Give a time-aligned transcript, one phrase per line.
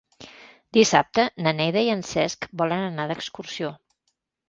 [0.77, 3.75] Dissabte na Neida i en Cesc volen anar d'excursió.